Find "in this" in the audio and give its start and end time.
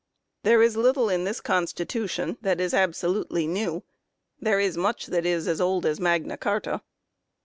1.09-1.39